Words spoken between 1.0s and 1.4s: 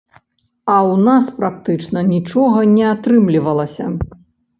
нас